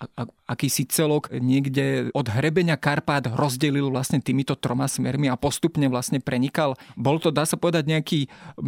[0.44, 6.76] akýsi celok niekde od hrebenia Karpát rozdelil vlastne týmito troma smermi a postupne vlastne prenikal.
[6.98, 8.20] Bol to, dá sa povedať, nejaký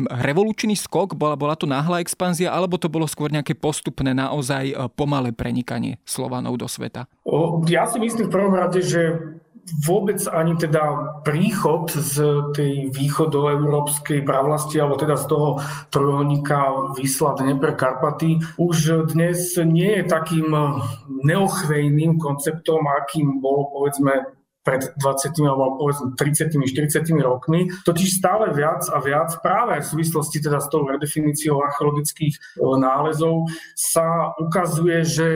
[0.08, 4.74] revolučný skok, bola, bola to náhla expanzia, alebo to bolo skôr nejaké postupné, naozaj e,
[4.94, 7.10] pomalé prenikanie Slovanov do sveta?
[7.66, 9.15] Ja si myslím v prvom rade, že
[9.82, 10.82] vôbec ani teda
[11.26, 12.22] príchod z
[12.54, 15.48] tej východoeurópskej pravlasti, alebo teda z toho
[15.90, 20.48] trojuholníka Vysla Dnepr Karpaty, už dnes nie je takým
[21.26, 28.82] neochvejným konceptom, akým bolo povedzme pred 20 alebo povedzme 30 40 rokmi, totiž stále viac
[28.90, 33.46] a viac práve v súvislosti teda s tou redefiníciou archeologických e, nálezov
[33.78, 35.26] sa ukazuje, že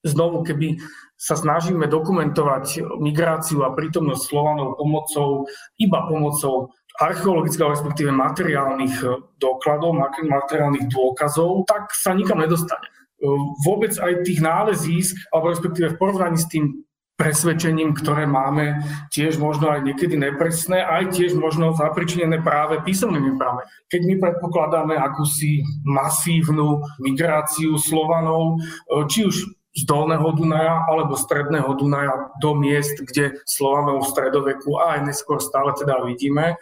[0.00, 0.80] znovu, keby
[1.22, 5.46] sa snažíme dokumentovať migráciu a prítomnosť Slovanov pomocou,
[5.78, 9.94] iba pomocou archeologického, respektíve materiálnych eh, dokladov,
[10.26, 12.84] materiálnych dôkazov, tak sa nikam nedostane.
[12.90, 16.82] Eh, vôbec aj tých nálezísk, alebo respektíve v porovnaní s tým
[17.12, 18.82] presvedčením, ktoré máme,
[19.14, 23.62] tiež možno aj niekedy nepresné, aj tiež možno zapričinené práve písomnými práve.
[23.94, 31.72] Keď my predpokladáme akúsi masívnu migráciu Slovanov, eh, či už z dolného Dunaja alebo stredného
[31.80, 36.52] Dunaja do miest, kde Slovanov v stredoveku a aj neskôr stále teda vidíme.
[36.52, 36.56] E,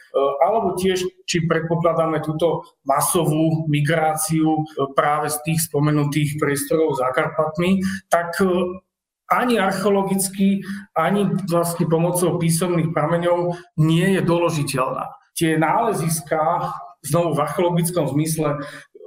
[0.46, 4.62] alebo tiež, či predpokladáme túto masovú migráciu e,
[4.94, 8.79] práve z tých spomenutých priestorov za Karpatmi, tak e,
[9.31, 10.62] ani archeologicky,
[10.94, 15.07] ani vlastne pomocou písomných prameňov nie je doložiteľná.
[15.35, 16.75] Tie náleziska,
[17.07, 18.61] znovu v archeologickom zmysle,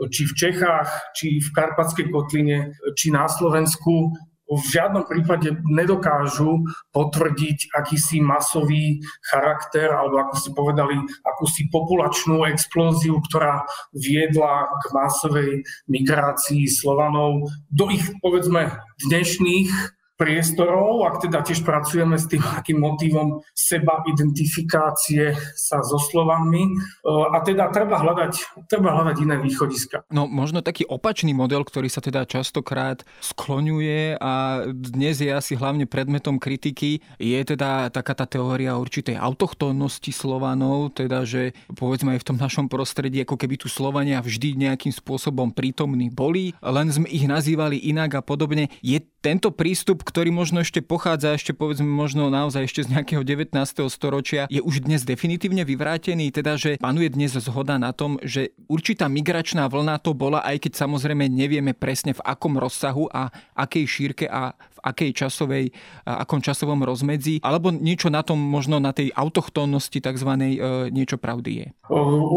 [0.09, 4.13] či v Čechách, či v Karpatskej kotline, či na Slovensku
[4.53, 13.17] v žiadnom prípade nedokážu potvrdiť akýsi masový charakter, alebo ako ste povedali, akúsi populačnú explóziu,
[13.31, 15.51] ktorá viedla k masovej
[15.89, 18.77] migrácii Slovanov do ich, povedzme,
[19.07, 26.63] dnešných priestorov, ak teda tiež pracujeme s tým akým motivom seba identifikácie sa so slovami.
[27.03, 30.07] A teda treba hľadať, treba hľadať iné východiska.
[30.15, 35.83] No možno taký opačný model, ktorý sa teda častokrát skloňuje a dnes je asi hlavne
[35.83, 42.27] predmetom kritiky, je teda taká tá teória určitej autochtónnosti Slovanov, teda že povedzme aj v
[42.31, 47.27] tom našom prostredí, ako keby tu Slovania vždy nejakým spôsobom prítomní boli, len sme ich
[47.27, 48.71] nazývali inak a podobne.
[48.79, 53.49] Je tento prístup, ktorý možno ešte pochádza ešte povedzme možno naozaj ešte z nejakého 19.
[53.89, 59.09] storočia, je už dnes definitívne vyvrátený, teda že panuje dnes zhoda na tom, že určitá
[59.09, 64.29] migračná vlna to bola, aj keď samozrejme nevieme presne v akom rozsahu a akej šírke
[64.29, 65.73] a v akej časovej,
[66.05, 70.29] akom časovom rozmedzi, alebo niečo na tom, možno na tej autochtónnosti tzv.
[70.29, 71.67] E, niečo pravdy je?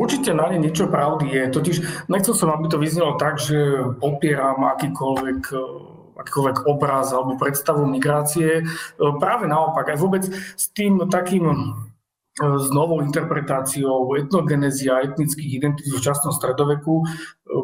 [0.00, 1.42] Určite na ne niečo pravdy je.
[1.52, 1.76] Totiž
[2.08, 3.58] nechcel som, aby to vyznelo tak, že
[4.00, 5.58] popieram akýkoľvek e,
[6.16, 8.60] akýkoľvek obraz alebo predstavu migrácie.
[8.60, 8.64] E,
[9.20, 11.56] práve naopak, aj vôbec s tým takým e,
[12.40, 17.04] s novou interpretáciou etnogenézia etnických identít v časnom stredoveku, e,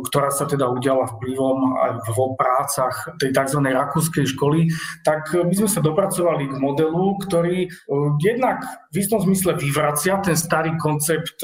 [0.08, 3.58] ktorá sa teda udiala vplyvom aj vo prácach tej tzv.
[3.64, 4.68] rakúskej školy,
[5.02, 7.72] tak my sme sa dopracovali k modelu, ktorý
[8.20, 11.40] jednak v istom zmysle vyvracia ten starý koncept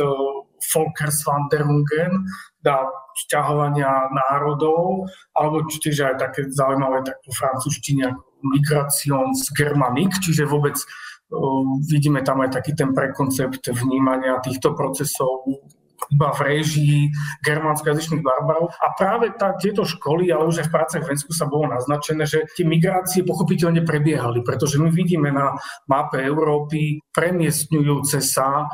[0.59, 2.27] Volkerswanderungen,
[2.63, 2.91] dá
[3.27, 8.15] sťahovania národov, alebo tiež aj také zaujímavé tak po francúzštine
[8.47, 15.43] migrations germanic, čiže vôbec uh, vidíme tam aj taký ten prekoncept vnímania týchto procesov
[16.09, 16.99] iba v režii
[17.45, 18.71] germánsko-jazyčných barbarov.
[18.81, 22.25] A práve tá, tieto školy, ale už aj v prácach v Vensku sa bolo naznačené,
[22.25, 25.59] že tie migrácie pochopiteľne prebiehali, pretože my vidíme na
[25.91, 28.67] mape Európy premiestňujúce sa e,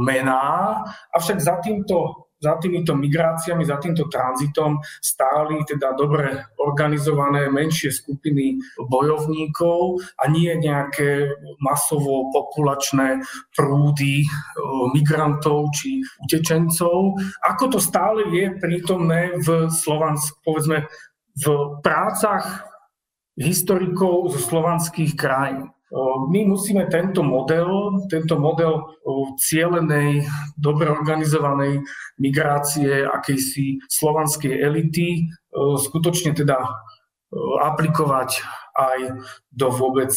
[0.00, 0.80] mená,
[1.12, 8.56] avšak za týmto za týmito migráciami, za týmto tranzitom stáli teda dobre organizované menšie skupiny
[8.88, 13.20] bojovníkov a nie nejaké masovo populačné
[13.52, 14.28] prúdy e,
[14.96, 17.20] migrantov či utečencov.
[17.44, 20.88] Ako to stále je prítomné v Slovansk, povedzme,
[21.36, 21.44] v
[21.84, 22.64] prácach
[23.36, 25.72] historikov zo slovanských krajín.
[26.30, 28.94] My musíme tento model, tento model
[29.42, 30.22] cielenej,
[30.54, 31.82] dobre organizovanej
[32.22, 36.62] migrácie akejsi slovanskej elity skutočne teda
[37.74, 38.30] aplikovať
[38.78, 38.98] aj
[39.50, 40.14] do vôbec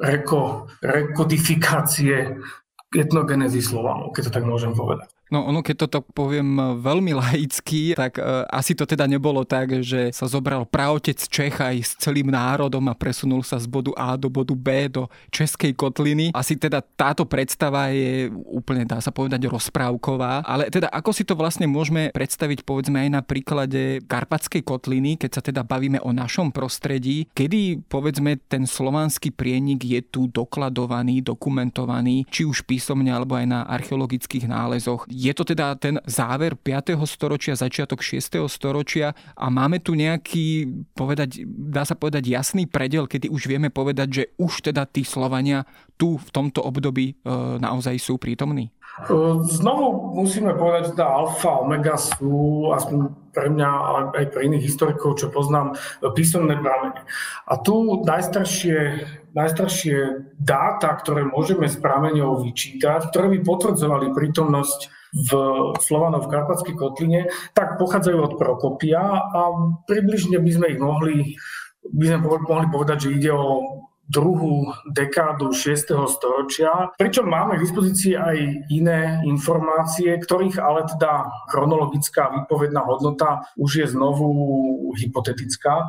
[0.00, 2.40] reko, rekodifikácie
[2.88, 5.12] etnogenezy Slovanov, keď to tak môžem povedať.
[5.30, 9.46] No ono, keď to tak poviem e, veľmi laicky, tak uh, asi to teda nebolo
[9.46, 13.94] tak, že sa zobral praotec Čecha aj s celým národom a presunul sa z bodu
[13.94, 16.34] A do bodu B do Českej kotliny.
[16.34, 20.42] Asi teda táto predstava je úplne, dá sa povedať, rozprávková.
[20.42, 25.30] Ale teda ako si to vlastne môžeme predstaviť povedzme aj na príklade Karpatskej kotliny, keď
[25.30, 32.26] sa teda bavíme o našom prostredí, kedy povedzme ten slovanský prienik je tu dokladovaný, dokumentovaný,
[32.26, 36.96] či už písomne alebo aj na archeologických nálezoch je to teda ten záver 5.
[37.04, 38.40] storočia, začiatok 6.
[38.48, 40.64] storočia a máme tu nejaký,
[40.96, 45.68] povedať, dá sa povedať jasný predel, kedy už vieme povedať, že už teda tí Slovania
[46.00, 47.14] tu v tomto období e,
[47.60, 48.72] naozaj sú prítomní?
[48.98, 49.14] E,
[49.46, 54.66] znovu musíme povedať, že tá alfa, omega sú, aspoň pre mňa, ale aj pre iných
[54.66, 55.78] historikov, čo poznám,
[56.18, 57.06] písomné pramene.
[57.46, 65.30] A tu najstaršie, najstaršie dáta, ktoré môžeme z prameňov vyčítať, ktoré by potvrdzovali prítomnosť v
[65.82, 67.22] Slovanov v Karpatskej kotline,
[67.54, 69.40] tak pochádzajú od Prokopia a
[69.86, 71.34] približne by sme ich mohli,
[71.82, 73.46] by sme mohli povedať, že ide o
[74.10, 75.94] druhú dekádu 6.
[76.10, 78.36] storočia, pričom máme k dispozícii aj
[78.74, 84.28] iné informácie, ktorých ale teda chronologická výpovedná hodnota už je znovu
[84.98, 85.74] hypotetická.
[85.78, 85.86] E,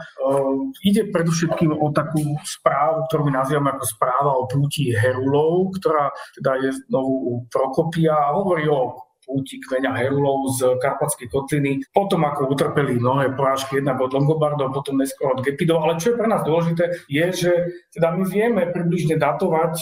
[0.85, 6.61] ide predovšetkým o takú správu, ktorú my nazývame ako správa o prúti Herulov, ktorá teda
[6.61, 12.97] je znovu Prokopia a hovorí o púti kmeňa Herulov z Karpatskej kotliny, potom ako utrpeli
[12.97, 15.85] mnohé porážky jednak od Longobardov, potom neskôr od Gepidov.
[15.85, 17.51] Ale čo je pre nás dôležité, je, že
[17.93, 19.75] teda my vieme približne datovať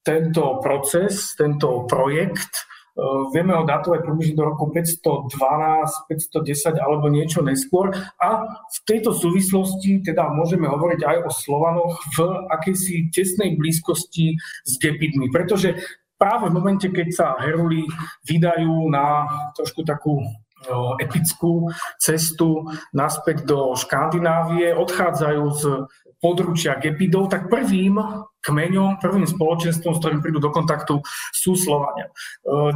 [0.00, 5.30] tento proces, tento projekt Eh, vieme ho datovať približne do roku 512,
[6.10, 7.94] 510 alebo niečo neskôr.
[8.20, 12.18] A v tejto súvislosti teda môžeme hovoriť aj o Slovanoch v
[12.52, 15.80] akejsi tesnej blízkosti s Gepidmi, pretože
[16.20, 17.88] práve v momente, keď sa Heruli
[18.28, 19.24] vydajú na
[19.56, 20.20] trošku takú
[21.00, 25.62] epickú cestu naspäť do Škandinávie, odchádzajú z
[26.20, 27.96] područia Gepidov, tak prvým
[28.44, 31.00] kmeňom, prvým spoločenstvom, s ktorým prídu do kontaktu,
[31.32, 32.12] sú Slovania.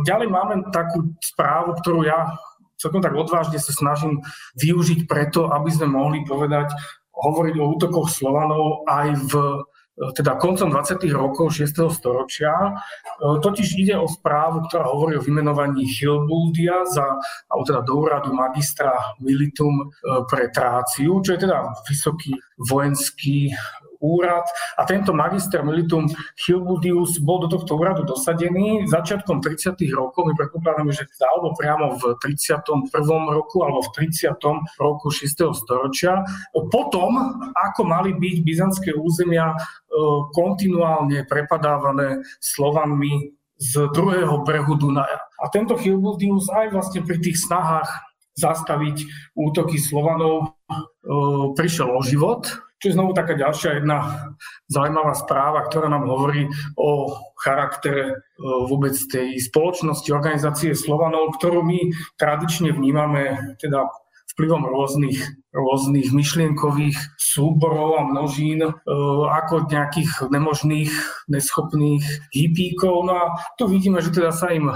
[0.09, 2.33] Ďalej máme takú správu, ktorú ja
[2.81, 4.25] celkom tak odvážne sa snažím
[4.57, 6.73] využiť preto, aby sme mohli povedať,
[7.13, 9.33] hovoriť o útokoch Slovanov aj v
[9.95, 11.07] teda koncom 20.
[11.15, 11.87] rokov 6.
[11.95, 12.51] storočia.
[12.51, 12.73] E,
[13.39, 17.15] totiž ide o správu, ktorá hovorí o vymenovaní Hilbuldia za,
[17.47, 18.91] alebo teda do úradu magistra
[19.23, 19.85] militum e,
[20.27, 23.55] pre Tráciu, čo je teda vysoký vojenský
[24.01, 24.47] úrad
[24.79, 26.09] a tento magister militum
[26.41, 29.77] Hilbudius bol do tohto úradu dosadený začiatkom 30.
[29.95, 30.31] rokov.
[30.31, 32.89] My predpokladáme, že alebo priamo v 31.
[33.31, 34.35] roku alebo v 30.
[34.81, 35.53] roku 6.
[35.55, 36.23] storočia.
[36.53, 39.57] Potom, ako mali byť byzantské územia e,
[40.33, 45.23] kontinuálne prepadávané Slovanmi z druhého brehu Dunaja.
[45.39, 47.87] A tento Hilbudius aj vlastne pri tých snahách
[48.35, 49.07] zastaviť
[49.39, 50.75] útoky Slovanov e,
[51.55, 52.51] prišiel o život
[52.85, 54.29] čo je znovu taká ďalšia jedna
[54.69, 58.15] zaujímavá správa, ktorá nám hovorí o charaktere e,
[58.69, 63.89] vôbec tej spoločnosti, organizácie Slovanov, ktorú my tradične vnímame teda
[64.37, 65.17] vplyvom rôznych,
[65.57, 68.73] rôznych myšlienkových súborov a množín e,
[69.33, 70.93] ako nejakých nemožných,
[71.33, 72.05] neschopných
[72.37, 73.09] hippíkov.
[73.09, 73.25] No a
[73.57, 74.69] tu vidíme, že teda sa im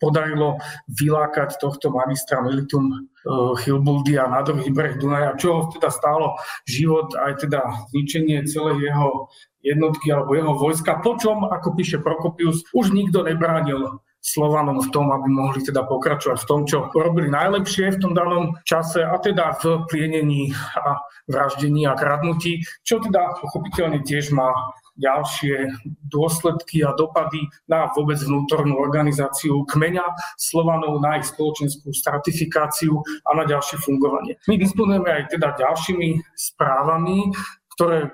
[0.00, 0.56] podarilo
[0.88, 6.40] vylákať tohto magistra militum uh, Hilbuldia na druhý breh Dunaja, čo teda stálo?
[6.64, 7.60] Život aj teda
[7.92, 9.28] zničenie celej jeho
[9.60, 15.32] jednotky alebo jeho vojska, počom, ako píše Prokopius, už nikto nebránil Slovanom v tom, aby
[15.32, 19.88] mohli teda pokračovať v tom, čo robili najlepšie v tom danom čase a teda v
[19.88, 24.52] plienení a vraždení a kradnutí, čo teda pochopiteľne tiež má
[25.00, 25.72] ďalšie
[26.06, 30.04] dôsledky a dopady na vôbec vnútornú organizáciu kmeňa
[30.36, 34.36] Slovanov, na ich spoločenskú stratifikáciu a na ďalšie fungovanie.
[34.44, 37.32] My disponujeme aj teda ďalšími správami,
[37.74, 38.12] ktoré,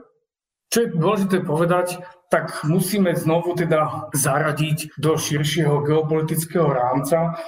[0.70, 7.38] čo je dôležité povedať, tak musíme znovu teda zaradiť do širšieho geopolitického rámca,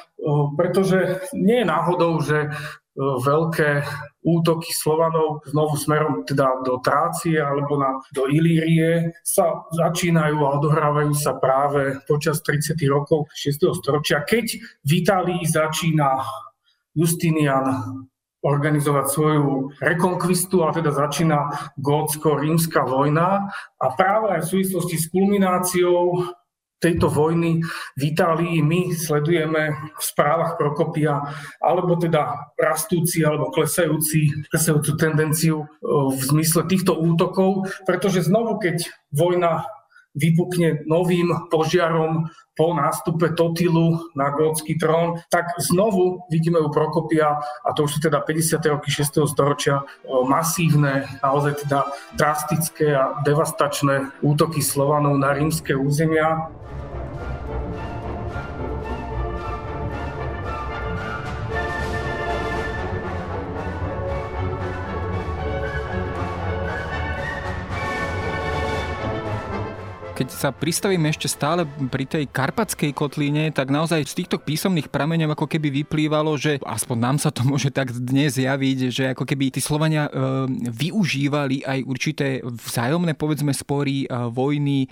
[0.54, 2.54] pretože nie je náhodou, že
[2.98, 3.86] veľké
[4.26, 11.14] útoky Slovanov znovu smerom teda do Trácie alebo na, do Ilírie sa začínajú a odohrávajú
[11.14, 12.74] sa práve počas 30.
[12.90, 13.78] rokov 6.
[13.78, 16.26] storočia, keď v Itálii začína
[16.98, 17.66] Justinian
[18.42, 26.22] organizovať svoju rekonkvistu a teda začína gótsko-rímska vojna a práve aj v súvislosti s kulmináciou
[26.78, 27.62] tejto vojny
[27.98, 31.18] v Itálii my sledujeme v správach Prokopia
[31.58, 35.66] alebo teda rastúci alebo klesajúci, klesajúcu tendenciu e,
[36.14, 39.66] v zmysle týchto útokov, pretože znovu, keď vojna
[40.16, 42.28] vypukne novým požiarom
[42.58, 47.98] po nástupe Totilu na gótsky trón, tak znovu vidíme u Prokopia, a to už sú
[48.02, 48.58] teda 50.
[48.66, 49.30] roky 6.
[49.30, 51.86] storočia, e, masívne, naozaj teda
[52.18, 56.50] drastické a devastačné útoky Slovanov na rímske územia.
[70.18, 75.38] Keď sa pristavíme ešte stále pri tej karpatskej kotlíne, tak naozaj z týchto písomných prameňov
[75.38, 79.54] ako keby vyplývalo, že aspoň nám sa to môže tak dnes javiť, že ako keby
[79.54, 80.18] tí Slovania e,
[80.74, 84.88] využívali aj určité vzájomné povedzme spory, e, vojny e,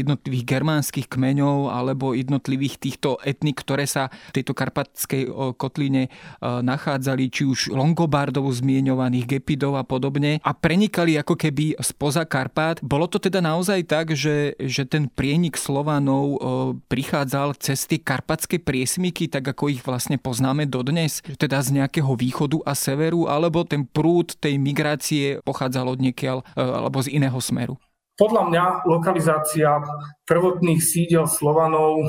[0.00, 6.10] jednotlivých germánskych kmeňov alebo jednotlivých týchto etnik, ktoré sa v tejto karpatskej e, kotline e,
[6.40, 12.80] nachádzali, či už Longobardov zmienovaných, Gepidov a podobne a prenikali ako keby spoza Karpát.
[12.80, 16.38] Bolo to teda naozaj tak, že že, ten prienik Slovanov
[16.86, 22.62] prichádzal cez tie karpatské priesmyky, tak ako ich vlastne poznáme dodnes, teda z nejakého východu
[22.62, 27.74] a severu, alebo ten prúd tej migrácie pochádzal od niekiaľ alebo z iného smeru?
[28.16, 29.82] Podľa mňa lokalizácia
[30.24, 32.06] prvotných sídel Slovanov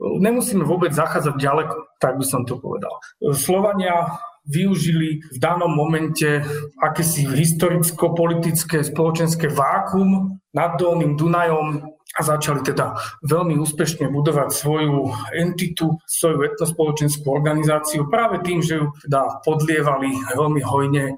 [0.00, 2.92] nemusíme vôbec zachádzať ďaleko, tak by som to povedal.
[3.32, 6.42] Slovania využili v danom momente
[6.78, 12.96] akési historicko-politické spoločenské vákum nad Dolným Dunajom a začali teda
[13.28, 20.62] veľmi úspešne budovať svoju entitu, svoju etnospoločenskú organizáciu práve tým, že ju teda podlievali veľmi
[20.64, 21.14] hojne e,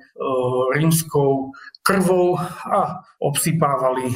[0.75, 1.55] rímskou
[1.87, 2.35] krvou
[2.67, 4.11] a obsypávali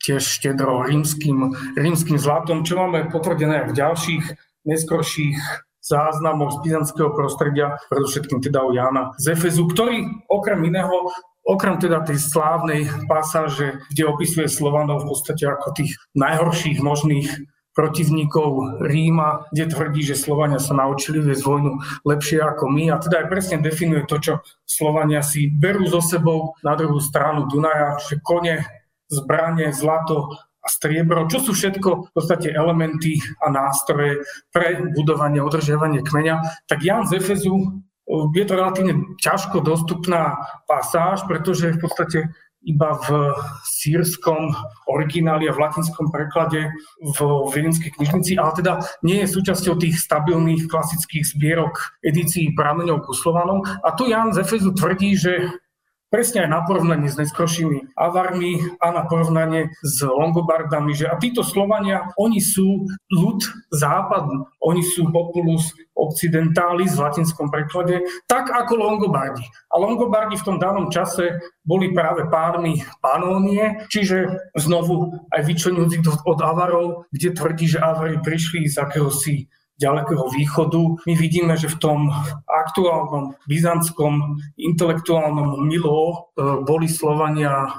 [0.00, 4.24] tiež štedro rímským, rímským zlatom, čo máme potvrdené aj v ďalších
[4.64, 5.38] neskorších
[5.84, 11.12] záznamoch z byzantského prostredia, predovšetkým teda u Jana z Efezu, ktorý okrem iného
[11.44, 17.28] Okrem teda tej slávnej pasáže, kde opisuje Slovanov v podstate ako tých najhorších možných
[17.76, 21.72] protivníkov Ríma, kde tvrdí, že Slovania sa naučili viesť vojnu
[22.06, 24.32] lepšie ako my a teda aj presne definuje to, čo
[24.64, 26.56] Slovania si berú so sebou.
[26.64, 28.64] Na druhú stranu Dunaja, že kone,
[29.12, 30.32] zbranie, zlato
[30.64, 36.80] a striebro, čo sú všetko v podstate elementy a nástroje pre budovanie, udržiavanie kmeňa, tak
[36.80, 40.36] Jan z Efezu je to relatívne ťažko dostupná
[40.68, 42.18] pasáž, pretože v podstate
[42.64, 43.08] iba v
[43.68, 44.56] sírskom
[44.88, 47.18] origináli a v latinskom preklade v
[47.52, 53.60] Viedenskej knižnici, ale teda nie je súčasťou tých stabilných klasických zbierok edícií prameňov Kuslovanom.
[53.84, 55.52] A tu Jan z Efezu tvrdí, že
[56.14, 61.42] presne aj na porovnanie s neskôršími Avarmi a na porovnanie s Longobardami, že a títo
[61.42, 63.42] Slovania, oni sú ľud
[63.74, 69.42] západu, oni sú populus occidentalis v latinskom preklade, tak ako Longobardi.
[69.74, 76.38] A Longobardi v tom danom čase boli práve pármi Panónie, čiže znovu aj vyčlenujúci od
[76.38, 81.02] Avarov, kde tvrdí, že Avari prišli z akéhosi ďalekého východu.
[81.06, 81.98] My vidíme, že v tom
[82.46, 86.14] aktuálnom byzantskom intelektuálnom Milo e,
[86.62, 87.74] boli Slovania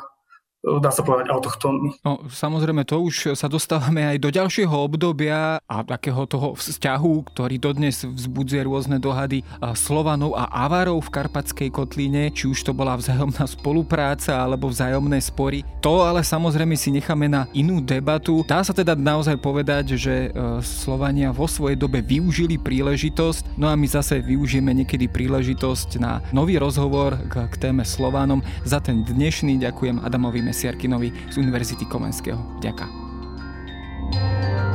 [0.81, 2.01] dá sa povedať, autochtónny.
[2.01, 7.55] No, samozrejme, to už sa dostávame aj do ďalšieho obdobia a takého toho vzťahu, ktorý
[7.61, 9.45] dodnes vzbudzuje rôzne dohady
[9.77, 15.61] Slovanov a Avarov v Karpatskej kotlíne, či už to bola vzájomná spolupráca alebo vzájomné spory.
[15.85, 18.41] To ale samozrejme si necháme na inú debatu.
[18.49, 23.77] Dá sa teda naozaj povedať, že e, Slovania vo svojej dobe využili príležitosť, no a
[23.77, 28.41] my zase využijeme niekedy príležitosť na nový rozhovor k, k téme Slovanom.
[28.65, 32.39] Za ten dnešný ďakujem Adamovi Mesiarkinovi z Univerzity Komenského.
[32.63, 34.74] Ďakujem.